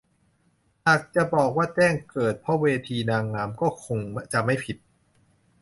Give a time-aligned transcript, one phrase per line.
[0.85, 3.99] หากจะบอกว่าแจ้งเกิดเพราะเวทีนางงามก็คง
[4.33, 4.77] จะไม่ผิด